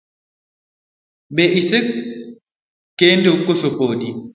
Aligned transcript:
Be 1.35 1.43
isekendo 1.59 3.31
kose 3.45 3.67
podi. 3.77 4.09